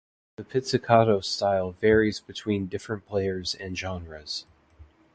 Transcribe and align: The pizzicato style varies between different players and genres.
The 0.37 0.43
pizzicato 0.43 1.19
style 1.23 1.73
varies 1.73 2.21
between 2.21 2.65
different 2.65 3.05
players 3.05 3.53
and 3.53 3.77
genres. 3.77 4.47